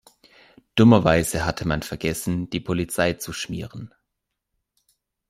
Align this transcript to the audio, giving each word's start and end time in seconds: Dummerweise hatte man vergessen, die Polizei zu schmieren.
Dummerweise 0.73 1.45
hatte 1.45 1.67
man 1.67 1.83
vergessen, 1.83 2.49
die 2.49 2.59
Polizei 2.59 3.13
zu 3.13 3.33
schmieren. 3.33 3.93